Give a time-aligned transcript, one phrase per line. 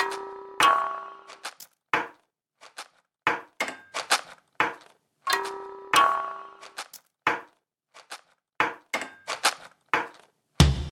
[0.00, 0.27] you.